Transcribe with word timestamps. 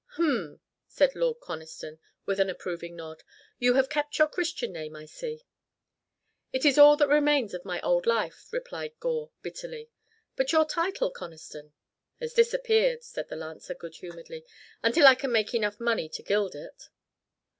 "Hum!" 0.13 0.59
said 0.87 1.13
Lord 1.13 1.41
Conniston, 1.41 1.99
with 2.25 2.39
an 2.39 2.49
approving 2.49 2.95
nod. 2.95 3.21
"You 3.59 3.75
have 3.75 3.87
kept 3.87 4.17
your 4.17 4.27
Christian 4.27 4.71
name, 4.73 4.95
I 4.95 5.05
see." 5.05 5.45
"It 6.51 6.65
is 6.65 6.79
all 6.79 6.97
that 6.97 7.07
remains 7.07 7.53
of 7.53 7.63
my 7.65 7.79
old 7.81 8.07
life," 8.07 8.47
replied 8.51 8.99
Gore, 8.99 9.29
bitterly. 9.43 9.91
"But 10.35 10.53
your 10.53 10.65
title, 10.65 11.11
Conniston?" 11.11 11.73
"Has 12.19 12.33
disappeared," 12.33 13.03
said 13.03 13.29
the 13.29 13.35
lancer, 13.35 13.75
good 13.75 13.97
humoredly, 13.97 14.43
"until 14.81 15.05
I 15.05 15.13
can 15.13 15.31
make 15.31 15.53
enough 15.53 15.79
money 15.79 16.09
to 16.09 16.23
gild 16.23 16.55
it." 16.55 16.89